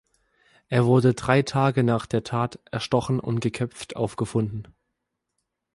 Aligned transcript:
Er 0.67 0.85
wurde 0.87 1.13
drei 1.13 1.43
Tage 1.43 1.83
nach 1.83 2.07
der 2.07 2.23
Tat 2.23 2.57
erstochen 2.71 3.19
und 3.19 3.39
geköpft 3.39 3.95
aufgefunden. 3.97 4.73